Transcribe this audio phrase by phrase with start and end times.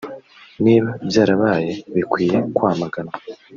[0.63, 3.15] “Niba byarabaye bikwiye kwamaganwa”